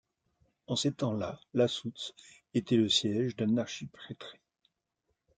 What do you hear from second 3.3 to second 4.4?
d’un archiprêtré.